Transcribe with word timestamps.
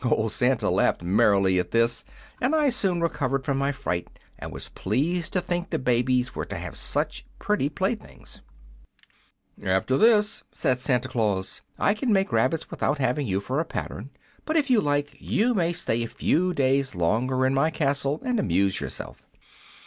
Old 0.03 0.31
Santa 0.31 0.67
laughed 0.71 1.03
merrily 1.03 1.59
at 1.59 1.69
this, 1.69 2.03
and 2.41 2.55
I 2.55 2.69
soon 2.69 3.01
recovered 3.01 3.45
from 3.45 3.59
my 3.59 3.71
fright 3.71 4.07
and 4.39 4.51
was 4.51 4.69
pleased 4.69 5.31
to 5.33 5.41
think 5.41 5.69
the 5.69 5.77
babies 5.77 6.33
were 6.33 6.43
to 6.45 6.57
have 6.57 6.75
such 6.75 7.23
pretty 7.37 7.69
playthings. 7.69 8.41
"'After 9.63 9.99
this,' 9.99 10.41
said 10.51 10.79
Santa 10.79 11.07
Claus, 11.07 11.61
'I 11.77 11.93
can 11.93 12.11
make 12.11 12.31
rabbits 12.33 12.71
without 12.71 12.97
having 12.97 13.27
you 13.27 13.39
for 13.39 13.59
a 13.59 13.63
pattern; 13.63 14.09
but 14.43 14.57
if 14.57 14.71
you 14.71 14.81
like 14.81 15.15
you 15.21 15.53
may 15.53 15.71
stay 15.71 16.01
a 16.01 16.07
few 16.07 16.51
days 16.51 16.95
longer 16.95 17.45
in 17.45 17.53
my 17.53 17.69
castle 17.69 18.19
and 18.25 18.39
amuse 18.39 18.81
yourself.' 18.81 19.27